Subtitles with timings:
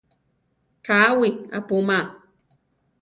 [0.85, 1.99] Káwi apúma.